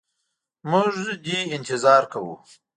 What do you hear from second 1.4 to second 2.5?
انتظار کوو.